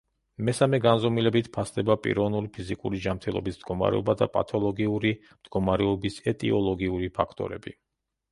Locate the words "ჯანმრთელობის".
3.03-3.59